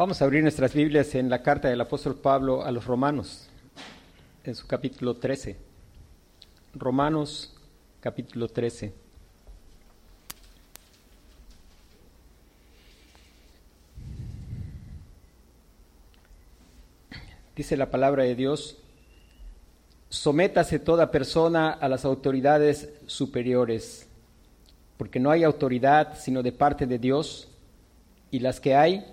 [0.00, 3.50] Vamos a abrir nuestras Biblias en la carta del apóstol Pablo a los romanos,
[4.44, 5.58] en su capítulo 13.
[6.72, 7.54] Romanos
[8.00, 8.94] capítulo 13.
[17.54, 18.78] Dice la palabra de Dios,
[20.08, 24.08] sométase toda persona a las autoridades superiores,
[24.96, 27.48] porque no hay autoridad sino de parte de Dios,
[28.30, 29.04] y las que hay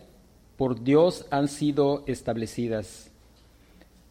[0.57, 3.11] por Dios han sido establecidas.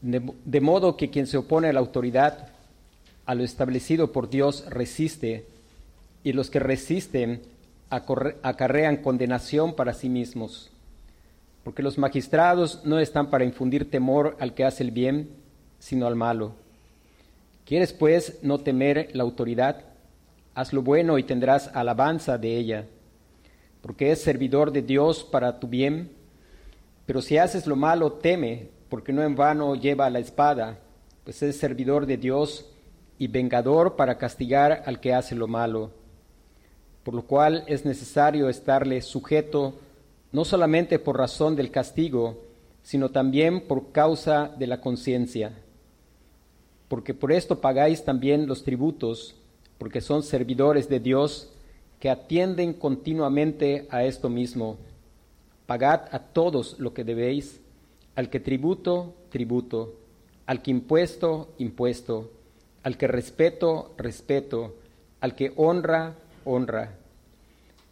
[0.00, 2.48] De, modo que quien se opone a la autoridad,
[3.24, 5.46] a lo establecido por Dios, resiste,
[6.22, 7.42] y los que resisten
[7.91, 10.70] acarrean condenación para sí mismos.
[11.64, 15.30] Porque los magistrados no están para infundir temor al que hace el bien,
[15.80, 16.52] sino al malo.
[17.64, 19.83] ¿Quieres pues no temer la autoridad?
[20.55, 22.84] Haz lo bueno y tendrás alabanza de ella,
[23.83, 26.16] porque es servidor de Dios para tu bien
[27.07, 30.81] pero si haces lo malo, teme, porque no en vano lleva la espada,
[31.25, 32.69] pues es servidor de Dios
[33.19, 35.93] y vengador para castigar al que hace lo malo.
[37.05, 39.75] Por lo cual es necesario estarle sujeto
[40.33, 42.43] no solamente por razón del castigo,
[42.83, 45.53] sino también por causa de la conciencia.
[46.89, 49.37] Porque por esto pagáis también los tributos,
[49.79, 51.53] porque son servidores de Dios
[52.01, 54.77] que atienden continuamente a esto mismo
[55.67, 57.61] Pagad a todos lo que debéis,
[58.14, 59.95] al que tributo, tributo,
[60.47, 62.31] al que impuesto, impuesto,
[62.83, 64.77] al que respeto, respeto,
[65.20, 66.94] al que honra, honra.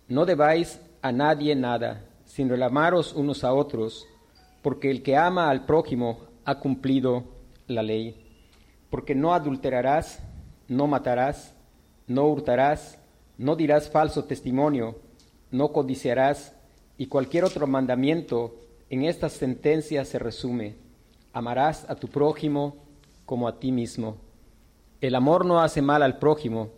[0.09, 4.07] No debáis a nadie nada, sino el amaros unos a otros,
[4.63, 7.25] porque el que ama al prójimo ha cumplido
[7.67, 8.15] la ley.
[8.89, 10.23] Porque no adulterarás,
[10.69, 11.55] no matarás,
[12.07, 12.99] no hurtarás,
[13.37, 14.97] no dirás falso testimonio,
[15.51, 16.54] no codiciarás,
[16.97, 18.55] y cualquier otro mandamiento
[18.91, 20.77] en esta sentencia se resume,
[21.33, 22.77] amarás a tu prójimo
[23.27, 24.17] como a ti mismo.
[25.01, 26.71] El amor no hace mal al prójimo,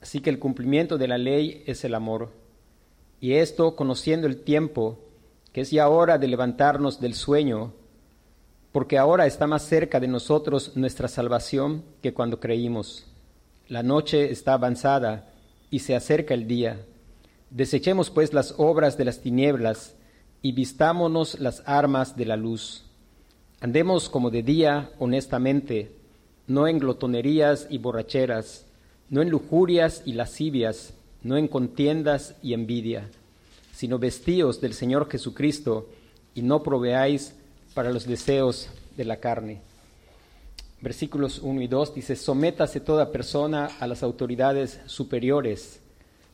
[0.00, 2.30] así que el cumplimiento de la ley es el amor.
[3.20, 4.98] Y esto conociendo el tiempo,
[5.52, 7.72] que es ya hora de levantarnos del sueño,
[8.72, 13.06] porque ahora está más cerca de nosotros nuestra salvación que cuando creímos.
[13.66, 15.30] La noche está avanzada
[15.70, 16.80] y se acerca el día.
[17.50, 19.94] Desechemos pues las obras de las tinieblas
[20.42, 22.84] y vistámonos las armas de la luz.
[23.60, 25.92] Andemos como de día honestamente,
[26.46, 28.66] no en glotonerías y borracheras,
[29.08, 30.92] no en lujurias y lascivias,
[31.22, 33.08] no en contiendas y envidia,
[33.72, 35.88] sino vestíos del Señor Jesucristo
[36.34, 37.34] y no proveáis
[37.72, 39.62] para los deseos de la carne.
[40.82, 45.80] Versículos 1 y 2 dice, sométase toda persona a las autoridades superiores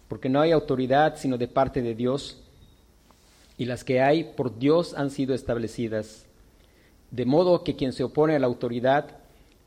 [0.08, 2.42] porque no hay autoridad sino de parte de Dios,
[3.56, 6.26] y las que hay por Dios han sido establecidas.
[7.10, 9.18] De modo que quien se opone a la autoridad,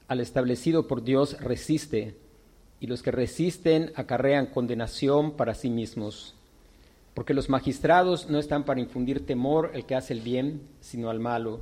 [0.07, 2.15] al establecido por Dios, resiste,
[2.79, 6.35] y los que resisten acarrean condenación para sí mismos.
[7.13, 11.19] Porque los magistrados no están para infundir temor al que hace el bien, sino al
[11.19, 11.61] malo.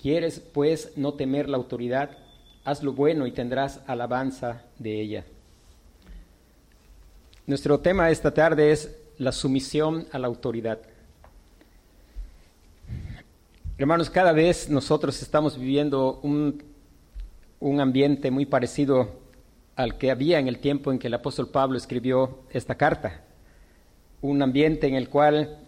[0.00, 2.18] ¿Quieres, pues, no temer la autoridad?
[2.64, 5.24] Haz lo bueno y tendrás alabanza de ella.
[7.44, 10.78] Nuestro tema esta tarde es la sumisión a la autoridad.
[13.76, 16.62] Hermanos, cada vez nosotros estamos viviendo un,
[17.58, 19.08] un, ambiente muy parecido
[19.74, 23.24] al que había en el tiempo en que el apóstol Pablo escribió esta carta.
[24.20, 25.58] Un ambiente en el cual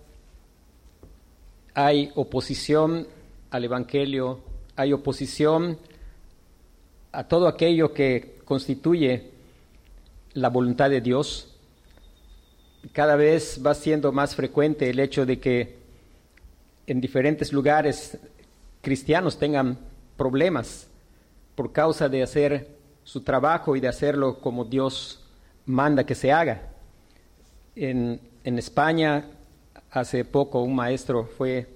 [1.75, 3.09] hay oposición
[3.51, 4.39] al Evangelio,
[4.77, 5.77] hay oposición
[7.11, 9.33] a todo aquello que constituye
[10.35, 11.51] la voluntad de Dios
[12.93, 15.78] cada vez va siendo más frecuente el hecho de que
[16.87, 18.19] en diferentes lugares
[18.83, 19.78] cristianos tengan
[20.17, 20.89] problemas
[21.55, 22.69] por causa de hacer
[23.05, 25.25] su trabajo y de hacerlo como Dios
[25.67, 26.70] manda que se haga.
[27.76, 29.25] En, España,
[29.91, 31.67] hace poco, un maestro fue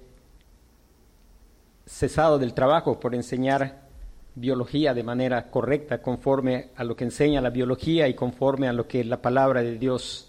[1.85, 3.87] cesado del trabajo por enseñar
[4.35, 8.87] biología de manera correcta, conforme a lo que enseña la biología y conforme a lo
[8.87, 10.28] que la palabra de Dios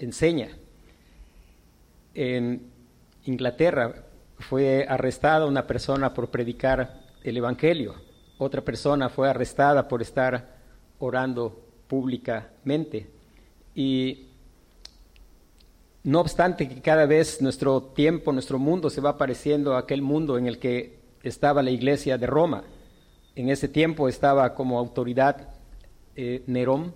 [0.00, 0.50] enseña.
[2.14, 2.70] En
[3.24, 4.04] Inglaterra
[4.38, 7.94] fue arrestada una persona por predicar el Evangelio.
[8.38, 10.56] Otra persona fue arrestada por estar
[10.98, 13.10] orando públicamente.
[13.74, 14.28] Y
[16.04, 20.38] no obstante que cada vez nuestro tiempo, nuestro mundo se va pareciendo a aquel mundo
[20.38, 22.64] en el que estaba la iglesia de Roma.
[23.34, 25.48] En ese tiempo estaba como autoridad
[26.16, 26.94] eh, Nerón,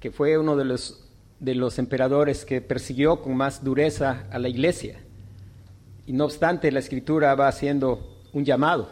[0.00, 1.07] que fue uno de los
[1.40, 5.00] de los emperadores que persiguió con más dureza a la iglesia.
[6.06, 8.88] Y no obstante, la escritura va haciendo un llamado.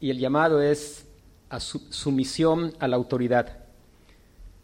[0.00, 1.06] Y el llamado es
[1.48, 3.58] a su sumisión a la autoridad.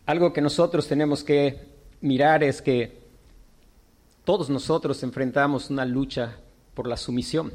[0.07, 1.69] Algo que nosotros tenemos que
[2.01, 3.01] mirar es que
[4.25, 6.37] todos nosotros enfrentamos una lucha
[6.75, 7.53] por la sumisión.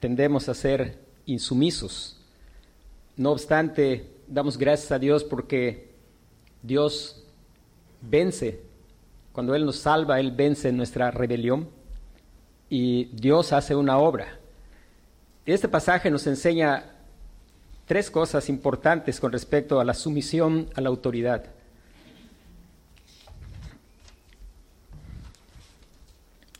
[0.00, 2.16] Tendemos a ser insumisos.
[3.16, 5.90] No obstante, damos gracias a Dios porque
[6.62, 7.24] Dios
[8.00, 8.62] vence.
[9.32, 11.68] Cuando Él nos salva, Él vence nuestra rebelión
[12.68, 14.38] y Dios hace una obra.
[15.46, 16.84] Este pasaje nos enseña
[17.86, 21.44] tres cosas importantes con respecto a la sumisión a la autoridad.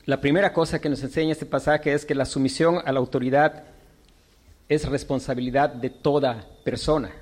[0.07, 3.65] La primera cosa que nos enseña este pasaje es que la sumisión a la autoridad
[4.67, 7.13] es responsabilidad de toda persona.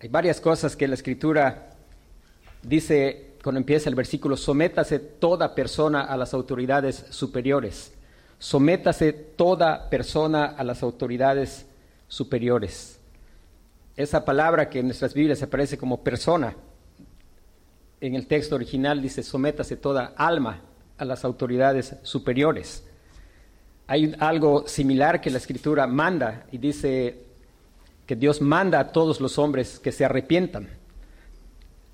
[0.00, 1.69] Hay varias cosas que la escritura
[2.62, 7.92] dice cuando empieza el versículo, sométase toda persona a las autoridades superiores.
[8.38, 11.66] Sométase toda persona a las autoridades
[12.08, 12.98] superiores.
[13.96, 16.54] Esa palabra que en nuestras Biblias aparece como persona,
[18.00, 20.62] en el texto original dice, sométase toda alma
[20.96, 22.84] a las autoridades superiores.
[23.86, 27.24] Hay algo similar que la escritura manda y dice
[28.06, 30.79] que Dios manda a todos los hombres que se arrepientan.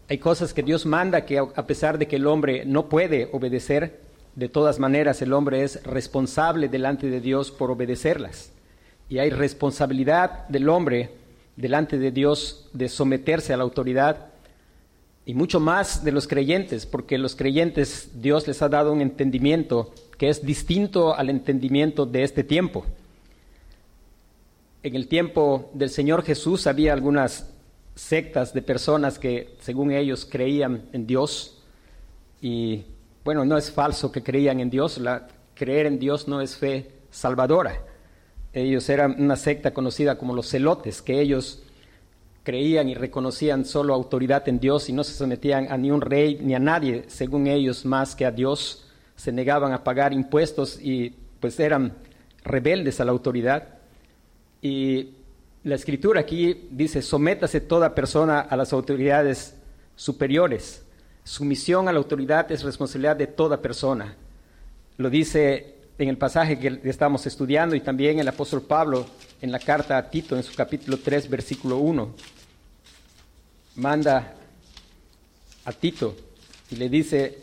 [0.09, 4.01] Hay cosas que Dios manda que a pesar de que el hombre no puede obedecer,
[4.37, 8.53] de todas maneras el hombre es responsable delante de Dios por obedecerlas.
[9.09, 11.11] Y hay responsabilidad del hombre
[11.57, 14.29] delante de Dios de someterse a la autoridad
[15.25, 19.93] y mucho más de los creyentes, porque los creyentes Dios les ha dado un entendimiento
[20.19, 22.87] que es distinto al entendimiento de este tiempo.
[24.85, 27.56] En el tiempo del Señor Jesús había algunas
[27.97, 31.61] sectas de personas que, según ellos, creían en Dios.
[32.41, 32.85] Y
[33.25, 36.93] bueno, no es falso que creían en Dios, la, creer en Dios no es fe
[37.11, 37.83] salvadora.
[38.53, 41.63] Ellos eran una secta conocida como los celotes, que ellos
[42.45, 46.39] creían y reconocían solo autoridad en Dios y no se sometían a ni un rey
[46.41, 48.87] ni a nadie, según ellos, más que a Dios.
[49.17, 51.95] Se negaban a pagar impuestos y pues eran
[52.45, 53.79] rebeldes a la autoridad.
[54.63, 55.16] Y
[55.67, 59.57] la escritura aquí dice, sométase toda persona a las autoridades
[59.97, 60.85] superiores.
[61.25, 64.15] Sumisión a la autoridad es responsabilidad de toda persona.
[64.97, 69.07] Lo dice en el pasaje que estamos estudiando y también el apóstol Pablo
[69.43, 72.15] en la carta a Tito en su capítulo 3, versículo 1
[73.75, 74.35] manda
[75.65, 76.17] a Tito
[76.71, 77.41] y le dice,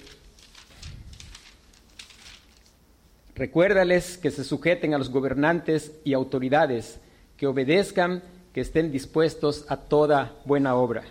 [3.36, 7.02] recuérdales que se sujeten a los gobernantes y autoridades,
[7.38, 11.04] que obedezcan, que estén dispuestos a toda buena obra.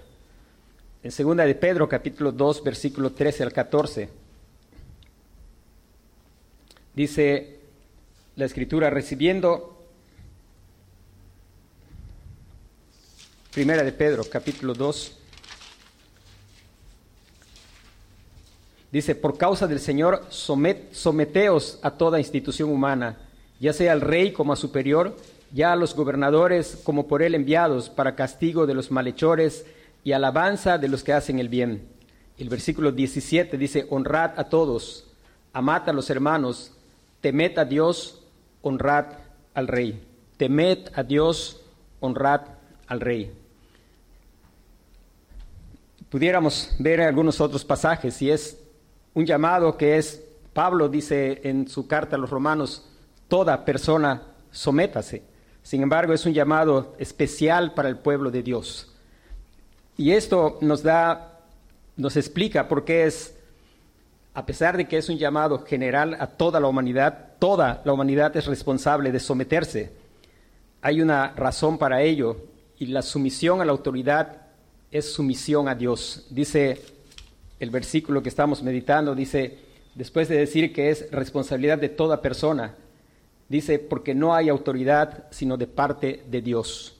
[1.02, 4.08] En segunda de Pedro, capítulo 2, versículo 13 al 14,
[6.94, 7.60] dice
[8.36, 9.72] la escritura, recibiendo
[13.52, 15.18] Primera de Pedro, capítulo 2.
[18.90, 23.18] Dice, por causa del Señor, someteos a toda institución humana,
[23.60, 25.18] ya sea al rey como a superior,
[25.52, 29.66] ya a los gobernadores como por él enviados, para castigo de los malhechores
[30.04, 31.88] y alabanza de los que hacen el bien.
[32.38, 35.06] El versículo 17 dice, honrad a todos,
[35.52, 36.72] amad a los hermanos,
[37.20, 38.22] temed a Dios,
[38.62, 39.06] honrad
[39.54, 40.02] al rey.
[40.36, 41.62] Temed a Dios,
[42.00, 42.40] honrad
[42.86, 43.32] al rey
[46.12, 48.58] pudiéramos ver algunos otros pasajes y es
[49.14, 52.86] un llamado que es, Pablo dice en su carta a los romanos,
[53.28, 55.22] toda persona sométase.
[55.62, 58.92] Sin embargo, es un llamado especial para el pueblo de Dios.
[59.96, 61.40] Y esto nos da,
[61.96, 63.36] nos explica por qué es,
[64.34, 68.36] a pesar de que es un llamado general a toda la humanidad, toda la humanidad
[68.36, 69.92] es responsable de someterse.
[70.80, 72.36] Hay una razón para ello
[72.78, 74.42] y la sumisión a la autoridad
[74.90, 76.26] es sumisión a Dios.
[76.30, 76.82] Dice
[77.60, 79.58] el versículo que estamos meditando, dice,
[79.94, 82.74] después de decir que es responsabilidad de toda persona,
[83.52, 86.96] dice, porque no hay autoridad sino de parte de Dios.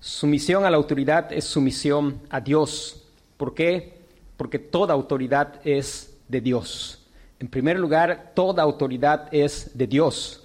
[0.00, 3.04] Sumisión a la autoridad es sumisión a Dios.
[3.36, 3.98] ¿Por qué?
[4.36, 7.06] Porque toda autoridad es de Dios.
[7.40, 10.44] En primer lugar, toda autoridad es de Dios.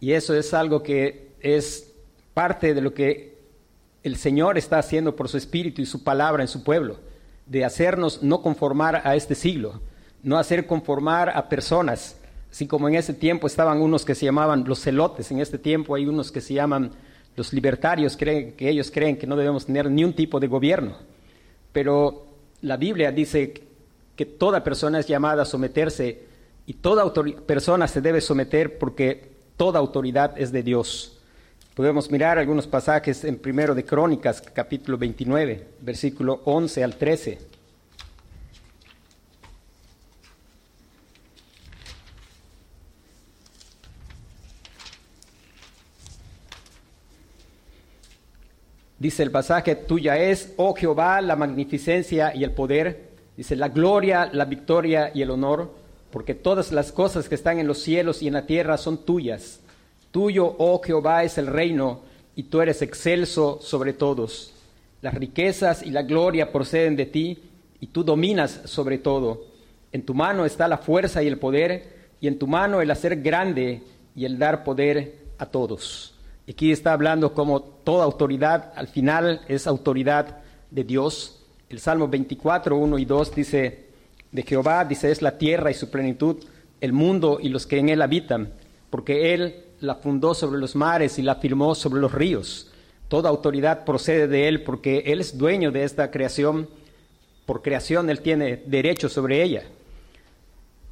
[0.00, 1.92] Y eso es algo que es
[2.34, 3.38] parte de lo que
[4.02, 6.98] el Señor está haciendo por su Espíritu y su palabra en su pueblo,
[7.46, 9.80] de hacernos no conformar a este siglo,
[10.22, 12.16] no hacer conformar a personas,
[12.50, 15.94] así como en ese tiempo estaban unos que se llamaban los celotes, en este tiempo
[15.94, 16.92] hay unos que se llaman
[17.36, 20.96] los libertarios, creen, que ellos creen que no debemos tener ni un tipo de gobierno,
[21.72, 22.26] pero
[22.62, 23.54] la Biblia dice
[24.16, 26.26] que toda persona es llamada a someterse
[26.66, 27.12] y toda
[27.46, 31.18] persona se debe someter porque toda autoridad es de Dios.
[31.74, 37.38] Podemos mirar algunos pasajes en primero de Crónicas, capítulo 29, versículo 11 al 13.
[48.98, 53.10] Dice el pasaje, tuya es, oh Jehová, la magnificencia y el poder.
[53.36, 55.72] Dice, la gloria, la victoria y el honor,
[56.10, 59.60] porque todas las cosas que están en los cielos y en la tierra son tuyas.
[60.10, 62.00] Tuyo, oh Jehová, es el reino,
[62.34, 64.52] y tú eres excelso sobre todos.
[65.00, 67.38] Las riquezas y la gloria proceden de ti,
[67.80, 69.44] y tú dominas sobre todo.
[69.92, 73.22] En tu mano está la fuerza y el poder, y en tu mano el hacer
[73.22, 73.82] grande
[74.16, 76.17] y el dar poder a todos.
[76.48, 80.38] Aquí está hablando como toda autoridad al final es autoridad
[80.70, 81.44] de Dios.
[81.68, 83.88] El Salmo 24, 1 y 2 dice,
[84.32, 86.36] de Jehová, dice, es la tierra y su plenitud,
[86.80, 88.52] el mundo y los que en él habitan,
[88.88, 92.70] porque él la fundó sobre los mares y la firmó sobre los ríos.
[93.08, 96.68] Toda autoridad procede de él porque él es dueño de esta creación.
[97.44, 99.64] Por creación él tiene derecho sobre ella.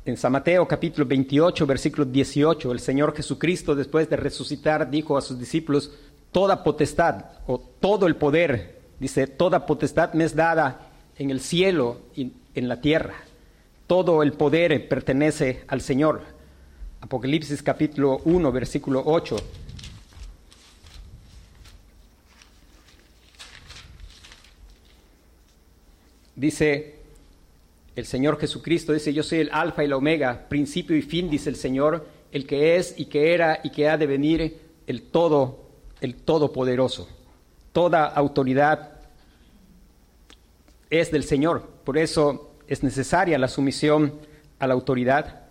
[0.07, 5.21] En San Mateo capítulo 28, versículo 18, el Señor Jesucristo después de resucitar dijo a
[5.21, 5.91] sus discípulos,
[6.31, 12.03] toda potestad o todo el poder, dice, toda potestad me es dada en el cielo
[12.15, 13.15] y en la tierra.
[13.89, 16.23] Todo el poder pertenece al Señor.
[17.01, 19.37] Apocalipsis capítulo 1, versículo 8.
[26.37, 26.96] Dice,
[27.97, 31.49] el Señor Jesucristo dice, yo soy el alfa y la omega, principio y fin, dice
[31.49, 35.71] el Señor, el que es y que era y que ha de venir, el todo,
[36.03, 37.09] el todopoderoso.
[37.73, 39.01] Toda autoridad
[40.91, 44.13] es del Señor, por eso es necesaria la sumisión
[44.59, 45.45] a la autoridad.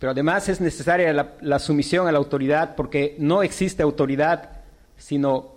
[0.00, 4.62] Pero además es necesaria la, la sumisión a la autoridad porque no existe autoridad,
[4.96, 5.52] sino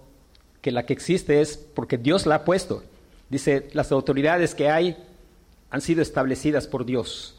[0.61, 2.83] que la que existe es porque Dios la ha puesto.
[3.27, 4.95] Dice, las autoridades que hay
[5.69, 7.35] han sido establecidas por Dios.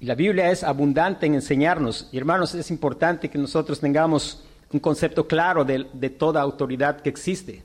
[0.00, 2.08] Y la Biblia es abundante en enseñarnos.
[2.12, 7.62] Y hermanos, es importante que nosotros tengamos un concepto claro de, toda autoridad que existe.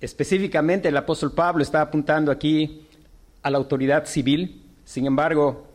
[0.00, 2.86] Específicamente el apóstol Pablo está apuntando aquí
[3.42, 4.62] a la autoridad civil.
[4.84, 5.66] Sin embargo,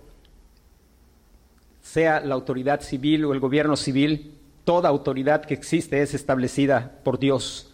[1.81, 4.33] sea la autoridad civil o el gobierno civil,
[4.65, 7.71] toda autoridad que existe es establecida por Dios.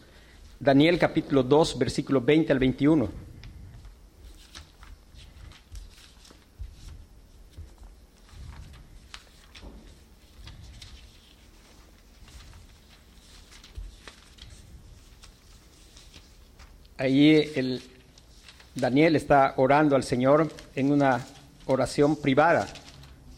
[0.60, 3.33] Daniel capítulo 2, versículo 20 al 21.
[17.04, 17.82] Ahí el,
[18.76, 21.20] Daniel está orando al Señor en una
[21.66, 22.66] oración privada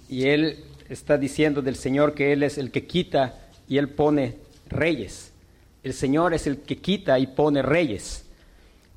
[0.07, 4.37] y él está diciendo del Señor que Él es el que quita y Él pone
[4.67, 5.33] reyes.
[5.81, 8.27] El Señor es el que quita y pone reyes.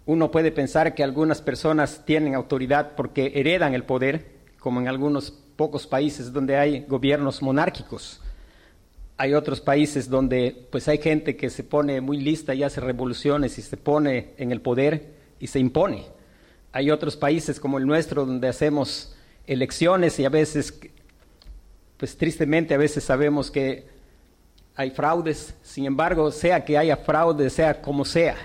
[0.04, 4.26] Uno puede pensar que algunas personas tienen autoridad porque heredan el poder,
[4.58, 8.20] como en algunos pocos países donde hay gobiernos monárquicos
[9.20, 13.58] hay otros países donde pues hay gente que se pone muy lista y hace revoluciones
[13.58, 15.08] y se pone en el poder
[15.40, 16.06] y se impone.
[16.70, 20.78] Hay otros países como el nuestro donde hacemos elecciones y a veces,
[21.96, 23.86] pues tristemente a veces sabemos que
[24.76, 25.52] hay fraudes.
[25.64, 28.36] Sin embargo, sea que haya fraude, sea como sea,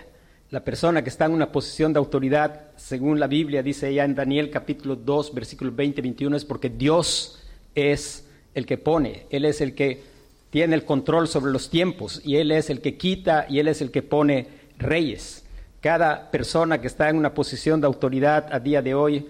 [0.49, 4.15] la persona que está en una posición de autoridad, según la Biblia dice ya en
[4.15, 7.43] Daniel capítulo 2, versículo 20-21, es porque Dios
[7.75, 10.12] es el que pone, Él es el que
[10.53, 13.81] tiene el control sobre los tiempos y Él es el que quita y Él es
[13.81, 15.43] el que pone reyes.
[15.81, 19.25] Cada persona que está en una posición de autoridad a día de hoy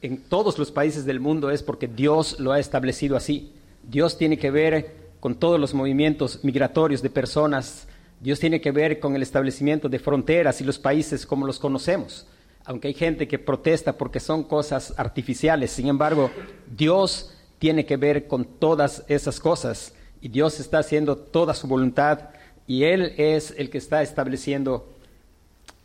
[0.00, 3.52] en todos los países del mundo es porque Dios lo ha establecido así.
[3.82, 7.88] Dios tiene que ver con todos los movimientos migratorios de personas.
[8.20, 12.28] Dios tiene que ver con el establecimiento de fronteras y los países como los conocemos.
[12.64, 16.30] Aunque hay gente que protesta porque son cosas artificiales, sin embargo,
[16.70, 22.30] Dios tiene que ver con todas esas cosas y Dios está haciendo toda su voluntad
[22.66, 24.88] y Él es el que está estableciendo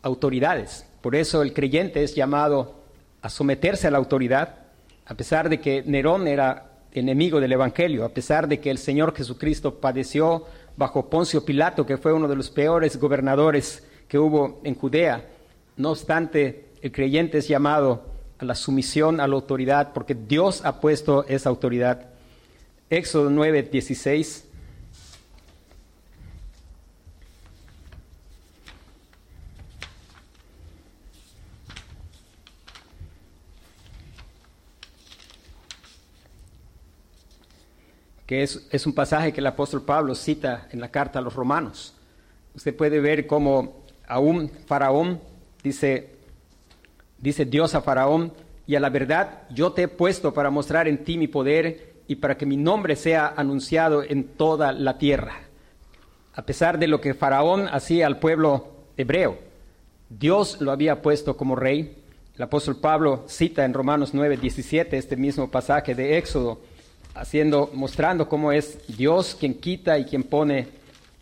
[0.02, 0.86] autoridades.
[1.00, 2.74] Por eso el creyente es llamado
[3.22, 4.56] a someterse a la autoridad,
[5.06, 9.14] a pesar de que Nerón era enemigo del Evangelio, a pesar de que el Señor
[9.14, 10.44] Jesucristo padeció
[10.76, 15.26] bajo Poncio Pilato, que fue uno de los peores gobernadores que hubo en Judea.
[15.76, 18.04] No obstante, el creyente es llamado
[18.38, 22.10] a la sumisión a la autoridad porque Dios ha puesto esa autoridad
[22.88, 24.44] Éxodo 9, 16.
[38.26, 41.34] que es, es un pasaje que el apóstol Pablo cita en la carta a los
[41.34, 41.94] romanos.
[42.56, 45.20] Usted puede ver cómo aún Faraón
[45.62, 46.10] dice,
[47.18, 48.32] dice Dios a Faraón,
[48.66, 52.16] y a la verdad yo te he puesto para mostrar en ti mi poder y
[52.16, 55.42] para que mi nombre sea anunciado en toda la tierra.
[56.34, 59.38] A pesar de lo que Faraón hacía al pueblo hebreo,
[60.08, 61.96] Dios lo había puesto como rey.
[62.36, 66.60] El apóstol Pablo cita en Romanos 9, 17 este mismo pasaje de Éxodo,
[67.14, 70.68] haciendo, mostrando cómo es Dios quien quita y quien pone,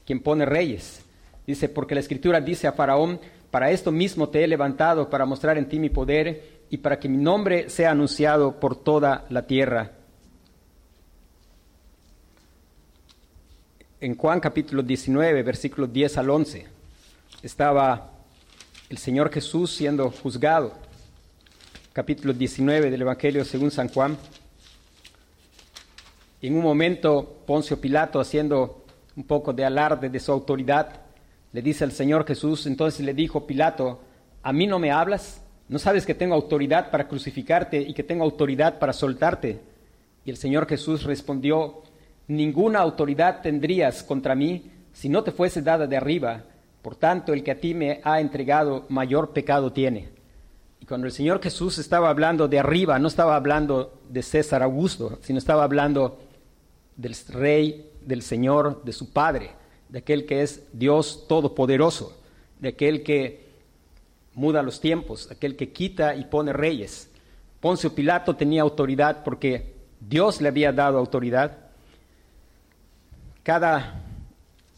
[0.04, 1.02] quien pone reyes.
[1.46, 5.56] Dice, porque la escritura dice a Faraón, para esto mismo te he levantado, para mostrar
[5.56, 9.92] en ti mi poder y para que mi nombre sea anunciado por toda la tierra.
[14.04, 16.66] En Juan capítulo 19, versículos 10 al 11,
[17.42, 18.10] estaba
[18.90, 20.74] el Señor Jesús siendo juzgado.
[21.94, 24.18] Capítulo 19 del Evangelio según San Juan.
[26.42, 28.84] En un momento Poncio Pilato, haciendo
[29.16, 31.00] un poco de alarde de su autoridad,
[31.54, 34.02] le dice al Señor Jesús, entonces le dijo Pilato,
[34.42, 35.40] ¿a mí no me hablas?
[35.70, 39.60] ¿No sabes que tengo autoridad para crucificarte y que tengo autoridad para soltarte?
[40.26, 41.83] Y el Señor Jesús respondió,
[42.28, 46.44] ninguna autoridad tendrías contra mí si no te fuese dada de arriba.
[46.82, 50.10] Por tanto, el que a ti me ha entregado mayor pecado tiene.
[50.80, 55.18] Y cuando el Señor Jesús estaba hablando de arriba, no estaba hablando de César Augusto,
[55.22, 56.18] sino estaba hablando
[56.96, 59.52] del rey, del Señor, de su Padre,
[59.88, 62.20] de aquel que es Dios Todopoderoso,
[62.60, 63.44] de aquel que
[64.34, 67.10] muda los tiempos, aquel que quita y pone reyes.
[67.60, 71.63] Poncio Pilato tenía autoridad porque Dios le había dado autoridad.
[73.44, 74.00] Cada,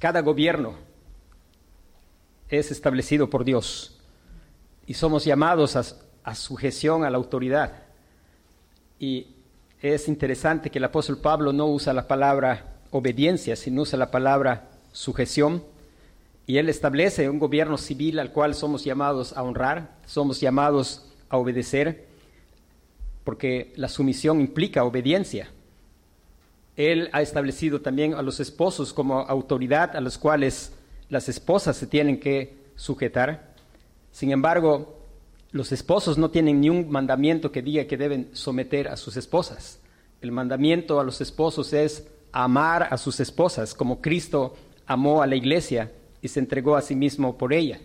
[0.00, 0.74] cada gobierno
[2.48, 3.96] es establecido por Dios
[4.88, 7.84] y somos llamados a, sujeción a la autoridad.
[8.98, 9.28] Y
[9.80, 14.68] es interesante que el apóstol Pablo no usa la palabra obediencia, sino usa la palabra
[14.90, 15.62] sujeción.
[16.44, 21.36] Y él establece un gobierno civil al cual somos llamados a honrar, somos llamados a
[21.36, 22.06] obedecer,
[23.22, 25.50] porque la sumisión implica obediencia.
[26.76, 30.72] Él ha establecido también a los esposos como autoridad a los cuales
[31.08, 33.54] las esposas se tienen que sujetar.
[34.12, 34.96] Sin embargo,
[35.52, 39.80] los esposos no tienen ni un mandamiento que diga que deben someter a sus esposas.
[40.20, 44.54] El mandamiento a los esposos es amar a sus esposas como Cristo
[44.86, 47.80] amó a la iglesia y se entregó a sí mismo por ella.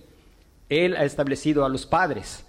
[0.70, 2.46] Él ha establecido a los padres.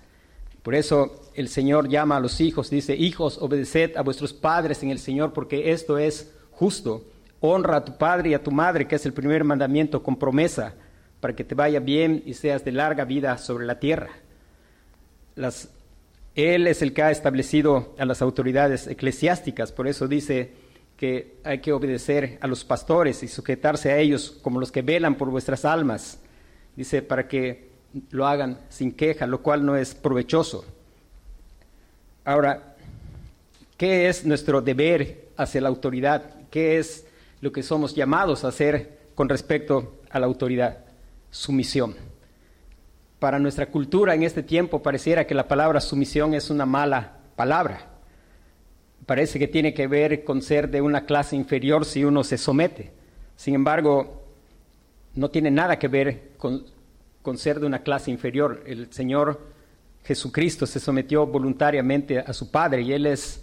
[0.63, 4.91] Por eso el Señor llama a los hijos, dice, hijos, obedeced a vuestros padres en
[4.91, 7.05] el Señor, porque esto es justo.
[7.41, 10.75] Honra a tu padre y a tu madre, que es el primer mandamiento con promesa,
[11.21, 14.11] para que te vaya bien y seas de larga vida sobre la tierra.
[16.35, 20.53] él es el que ha establecido a las autoridades eclesiásticas, por eso dice
[20.97, 25.17] que hay que obedecer a los pastores y sujetarse a ellos como los que velan
[25.17, 26.21] por vuestras almas.
[26.77, 27.72] Dice, para que
[28.11, 30.65] lo hagan sin queja, lo cual no es provechoso.
[32.25, 32.77] Ahora,
[33.77, 36.35] ¿qué es nuestro deber hacia la autoridad?
[36.51, 37.07] ¿Qué es
[37.43, 40.79] lo que somos llamados a hacer con respecto a la autoridad,
[41.31, 41.95] sumisión.
[43.19, 47.89] Para nuestra cultura en este tiempo pareciera que la palabra sumisión es una mala palabra.
[49.07, 52.93] Parece que tiene que ver con ser de una clase inferior si uno se somete.
[53.37, 54.23] Sin embargo,
[55.15, 56.65] no tiene nada que ver con,
[57.23, 58.63] con ser de una clase inferior.
[58.67, 59.41] El Señor
[60.05, 63.43] Jesucristo se sometió voluntariamente a su Padre y Él es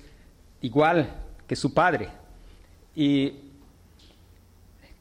[0.61, 1.09] igual
[1.47, 2.09] que su Padre.
[2.95, 3.49] Y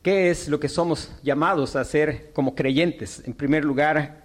[0.03, 3.21] ¿Qué es lo que somos llamados a hacer como creyentes?
[3.27, 4.23] En primer lugar,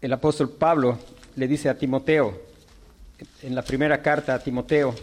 [0.00, 0.98] el apóstol Pablo
[1.36, 2.38] le dice a Timoteo,
[3.40, 4.94] en la primera carta a Timoteo,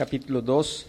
[0.00, 0.86] capítulo 2,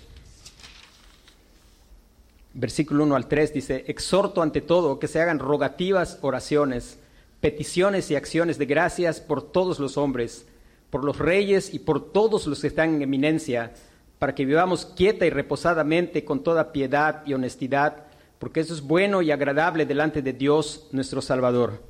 [2.53, 6.97] versículo 1 al 3, dice, exhorto ante todo que se hagan rogativas oraciones,
[7.41, 10.45] peticiones y acciones de gracias por todos los hombres
[10.89, 13.73] por los reyes y por todos los que están en eminencia,
[14.17, 18.05] para que vivamos quieta y reposadamente con toda piedad y honestidad,
[18.39, 21.81] porque eso es bueno y agradable delante de Dios nuestro Salvador.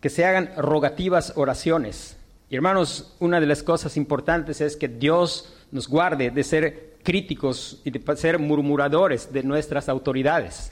[0.00, 2.16] Que se hagan rogativas oraciones.
[2.48, 7.80] Y hermanos, una de las cosas importantes es que Dios nos guarde de ser críticos
[7.84, 10.70] y de ser murmuradores de nuestras autoridades.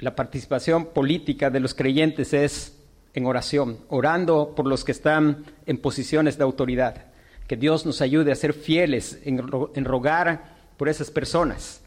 [0.00, 2.76] La participación política de los creyentes es
[3.14, 7.06] en oración, orando por los que están en posiciones de autoridad.
[7.46, 9.38] Que Dios nos ayude a ser fieles en,
[9.84, 11.80] rogar por esas personas,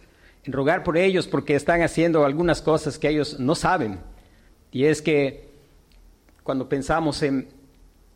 [0.43, 3.99] en rogar por ellos porque están haciendo algunas cosas que ellos no saben.
[4.71, 5.51] Y es que
[6.43, 7.47] cuando pensamos en,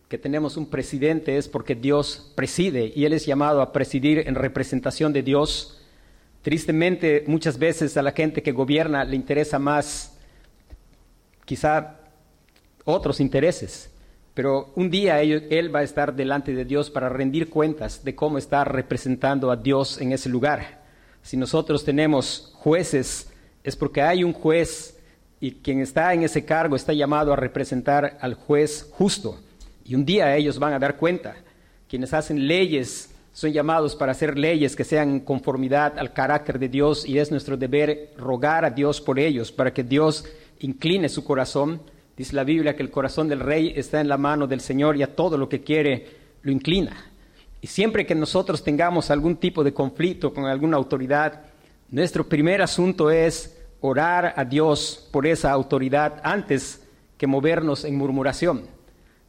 [0.08, 4.36] que tenemos un presidente es porque Dios preside y Él es llamado a presidir en
[4.36, 5.82] representación de Dios.
[6.42, 10.18] Tristemente, muchas veces a la gente que gobierna le interesa más
[11.44, 12.00] quizá
[12.84, 13.92] otros intereses,
[14.36, 18.38] pero un día él, va a estar delante de Dios para rendir cuentas de cómo
[18.38, 20.84] está representando a Dios en ese lugar.
[21.24, 23.32] Si nosotros tenemos jueces,
[23.64, 25.00] es porque hay un juez
[25.40, 29.40] y quien está en ese cargo está llamado a representar al juez justo.
[29.86, 31.36] Y un día ellos van a dar cuenta.
[31.88, 37.08] Quienes hacen leyes son llamados para hacer leyes que sean conformidad al carácter de Dios
[37.08, 40.26] y es nuestro deber rogar a Dios por ellos, para que Dios
[40.60, 41.82] incline su corazón.
[42.18, 45.04] Dice la Biblia que el corazón del rey está en la mano del Señor y
[45.04, 46.08] a todo lo que quiere
[46.42, 47.12] lo inclina.
[47.62, 51.44] Y siempre que nosotros tengamos algún tipo de conflicto con alguna autoridad,
[51.92, 56.82] nuestro primer asunto es orar a Dios por esa autoridad antes
[57.18, 58.75] que movernos en murmuración.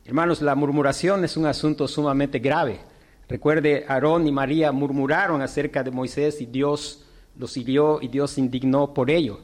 [0.06, 2.78] Hermanos, la murmuración es un asunto sumamente grave.
[3.28, 7.04] Recuerde, Aarón y María murmuraron acerca de Moisés y Dios
[7.36, 9.40] los hirió y Dios se indignó por ello.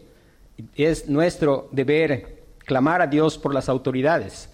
[0.76, 4.50] Es nuestro deber clamar a Dios por las autoridades,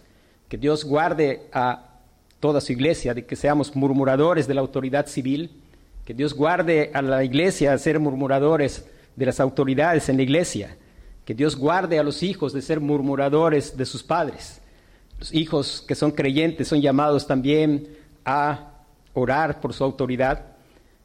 [0.48, 2.00] que Dios guarde a
[2.40, 5.60] toda su iglesia de que seamos murmuradores de la autoridad civil,
[6.06, 10.74] que Dios guarde a la iglesia a ser murmuradores de las autoridades en la iglesia,
[11.26, 14.62] que Dios guarde a los hijos de ser murmuradores de sus padres
[15.18, 18.72] los hijos que son creyentes son llamados también a
[19.14, 20.44] orar por su autoridad.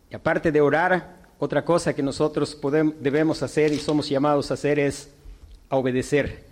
[0.10, 2.58] Y aparte de orar, otra cosa que nosotros
[3.00, 5.12] debemos hacer y somos llamados a hacer es
[5.70, 6.44] a obedecer.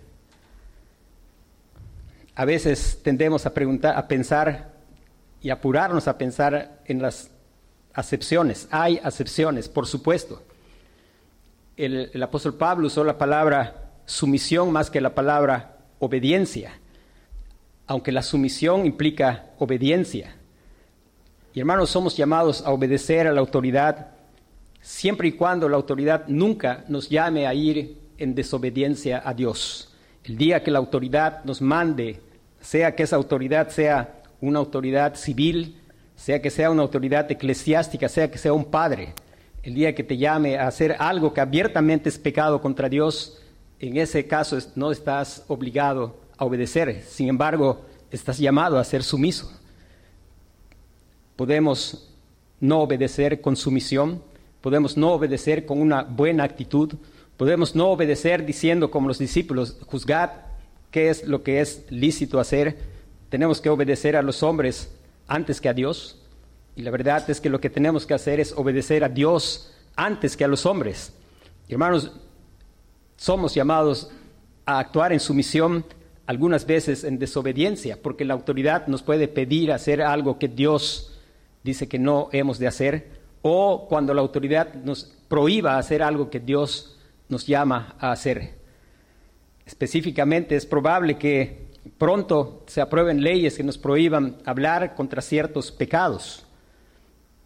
[2.34, 4.72] A veces tendemos a preguntar, a pensar
[5.40, 7.30] y apurarnos a pensar en las
[7.94, 8.66] acepciones.
[8.70, 10.42] Hay acepciones, por supuesto.
[11.76, 16.72] El apóstol Pablo usó la palabra sumisión más que la palabra obediencia
[17.86, 20.36] aunque la sumisión implica obediencia.
[21.54, 24.08] Y hermanos, somos llamados a obedecer a la autoridad
[24.80, 29.92] siempre y cuando la autoridad nunca nos llame a ir en desobediencia a Dios.
[30.24, 32.20] El día que la autoridad nos mande,
[32.60, 35.76] sea que esa autoridad sea una autoridad civil,
[36.16, 39.14] sea que sea una autoridad eclesiástica, sea que sea un padre,
[39.62, 43.40] el día que te llame a hacer algo que abiertamente es pecado contra Dios,
[43.78, 49.50] en ese caso no estás obligado obedecer, sin embargo, estás llamado a ser sumiso.
[51.36, 52.08] Podemos
[52.60, 54.22] no obedecer con sumisión,
[54.60, 56.94] podemos no obedecer con una buena actitud,
[57.36, 60.30] podemos no obedecer diciendo como los discípulos, juzgad
[60.90, 62.78] qué es lo que es lícito hacer,
[63.28, 64.92] tenemos que obedecer a los hombres
[65.26, 66.18] antes que a Dios.
[66.76, 70.36] Y la verdad es que lo que tenemos que hacer es obedecer a Dios antes
[70.36, 71.12] que a los hombres.
[71.68, 72.12] hermanos,
[73.16, 74.10] somos llamados
[74.66, 75.84] a actuar en sumisión
[76.26, 81.18] algunas veces en desobediencia, porque la autoridad nos puede pedir hacer algo que Dios
[81.64, 86.40] dice que no hemos de hacer, o cuando la autoridad nos prohíba hacer algo que
[86.40, 88.54] Dios nos llama a hacer.
[89.66, 91.66] Específicamente es probable que
[91.98, 96.46] pronto se aprueben leyes que nos prohíban hablar contra ciertos pecados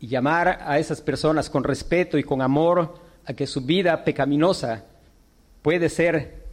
[0.01, 4.85] y llamar a esas personas con respeto y con amor a que su vida pecaminosa
[5.63, 6.45] puede ser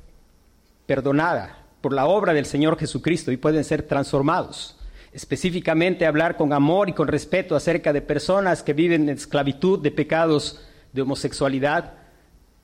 [0.86, 4.78] perdonada por la obra del Señor Jesucristo y pueden ser transformados.
[5.12, 9.92] Específicamente hablar con amor y con respeto acerca de personas que viven en esclavitud de
[9.92, 10.62] pecados
[10.94, 11.96] de homosexualidad.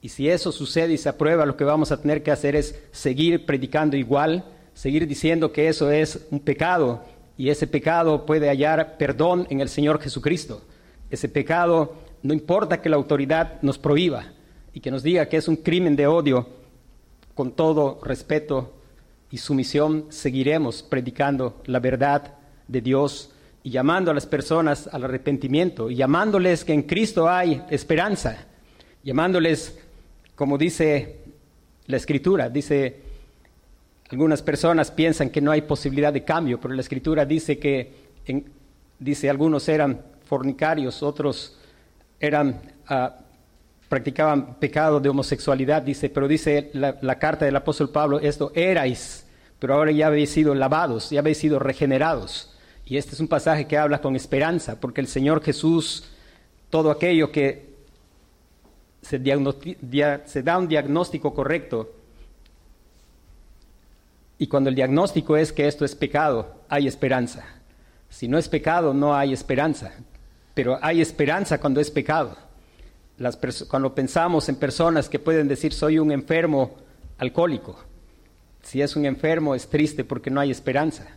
[0.01, 2.81] Y si eso sucede y se aprueba, lo que vamos a tener que hacer es
[2.93, 7.03] seguir predicando igual, seguir diciendo que eso es un pecado
[7.37, 10.61] y ese pecado puede hallar perdón en el Señor Jesucristo.
[11.09, 14.31] Ese pecado no importa que la autoridad nos prohíba
[14.73, 16.47] y que nos diga que es un crimen de odio,
[17.35, 18.78] con todo respeto
[19.31, 22.33] y sumisión seguiremos predicando la verdad
[22.67, 23.31] de Dios
[23.63, 28.47] y llamando a las personas al arrepentimiento y llamándoles que en Cristo hay esperanza,
[29.03, 29.79] llamándoles,
[30.35, 31.17] como dice
[31.87, 33.01] la Escritura, dice,
[34.09, 37.91] algunas personas piensan que no hay posibilidad de cambio, pero la Escritura dice que,
[38.97, 41.57] dice, algunos eran fornicarios, otros
[42.19, 42.61] eran...
[42.89, 43.28] Uh,
[43.89, 49.25] practicaban pecado de homosexualidad, dice, pero dice la, carta del apóstol Pablo, esto erais,
[49.57, 52.55] pero ahora ya habéis sido lavados, ya habéis sido regenerados.
[52.85, 56.05] Y este es un pasaje que habla con esperanza, porque el Señor Jesús,
[56.69, 57.73] todo aquello que
[59.01, 59.19] se,
[60.25, 61.91] se da un diagnóstico correcto,
[64.37, 67.43] y cuando el diagnóstico es que esto es pecado, hay esperanza.
[68.07, 69.93] Si no es pecado, no hay esperanza,
[70.53, 72.48] pero hay esperanza cuando es pecado
[73.67, 76.77] cuando pensamos en personas que pueden decir soy un enfermo
[77.17, 77.77] alcohólico,
[78.63, 81.07] si es un enfermo es triste porque no hay esperanza.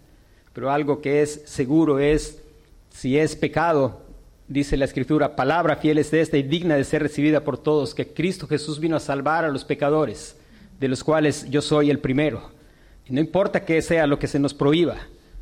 [0.53, 2.43] pero algo que es seguro es,
[2.91, 4.03] si es pecado,
[4.49, 8.13] dice la Escritura, palabra fiel es esta y digna de ser recibida por todos, que
[8.13, 10.37] Cristo Jesús vino a salvar a los pecadores,
[10.79, 12.51] de los cuales yo soy el primero.
[13.07, 14.97] Y no importa que sea lo que se nos prohíba,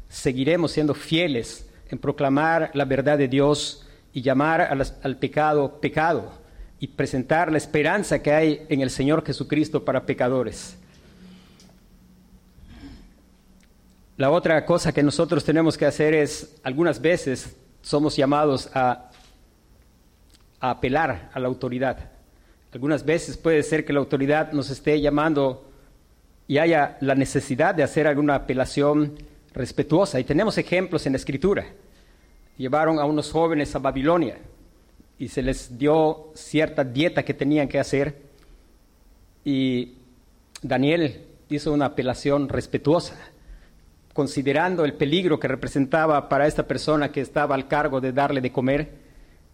[0.09, 4.61] seguiremos siendo fieles en proclamar la verdad de Dios y llamar
[5.03, 6.41] al pecado pecado
[6.81, 10.79] y presentar la esperanza que hay en el Señor Jesucristo para pecadores.
[14.17, 19.11] La otra cosa que nosotros tenemos que hacer es, algunas veces somos llamados a,
[20.59, 22.11] apelar a la autoridad.
[22.73, 25.71] Algunas veces puede ser que la autoridad nos esté llamando
[26.47, 29.15] y haya la necesidad de hacer alguna apelación
[29.53, 30.19] respetuosa.
[30.19, 31.67] Y tenemos ejemplos en la Escritura.
[32.57, 34.39] Llevaron a unos jóvenes a Babilonia
[35.21, 38.17] y se les dio cierta dieta que tenían que hacer.
[39.45, 39.97] Y
[40.63, 43.17] Daniel hizo una apelación respetuosa,
[44.15, 48.51] considerando el peligro que representaba para esta persona que estaba al cargo de darle de
[48.51, 48.93] comer.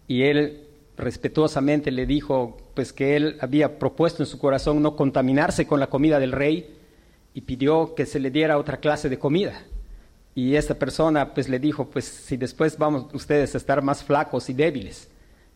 [0.07, 5.67] Y él respetuosamente le dijo pues que él había propuesto en su corazón no contaminarse
[5.67, 6.77] con la comida del rey
[7.35, 9.65] y pidió que se le diera otra clase de comida.
[10.33, 14.49] Y esta persona pues le dijo, pues si después vamos ustedes a estar más flacos
[14.49, 15.09] y débiles.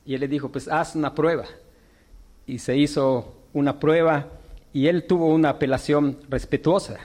[0.04, 1.44] Y él le dijo, pues haz una prueba.
[2.46, 4.28] Y se hizo una prueba
[4.72, 6.98] y él tuvo una apelación respetuosa.